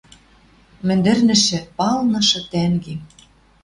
Мӹндӹрнӹшӹ, 0.87 1.59
палнышы 1.77 2.41
тӓнгем! 2.51 2.99